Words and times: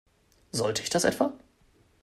Sollte 0.51 0.81
ich 0.81 0.89
das 0.89 1.03
etwa? 1.03 1.31